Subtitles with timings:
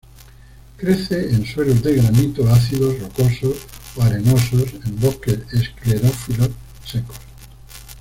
[0.77, 3.55] Crece en suelos de granito ácidos rocosos
[3.95, 6.49] o arenosos en bosques esclerófilos
[6.83, 7.17] secos.